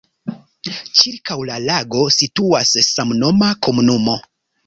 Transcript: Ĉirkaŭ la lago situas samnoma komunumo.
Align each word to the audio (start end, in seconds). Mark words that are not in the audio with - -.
Ĉirkaŭ 1.01 1.35
la 1.49 1.57
lago 1.65 2.01
situas 2.17 2.73
samnoma 2.87 3.53
komunumo. 3.67 4.17